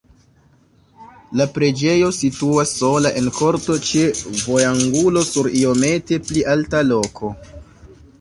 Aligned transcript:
La 1.41 1.45
preĝejo 1.57 2.07
situas 2.19 2.71
sola 2.77 3.11
en 3.21 3.27
korto 3.39 3.75
ĉe 3.89 4.01
vojangulo 4.45 5.23
sur 5.29 5.51
iomete 5.61 6.19
pli 6.31 6.43
alta 6.55 6.83
loko. 6.89 7.31